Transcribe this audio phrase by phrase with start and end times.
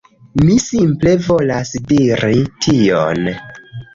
[0.45, 3.31] Mi simple volas diri tion.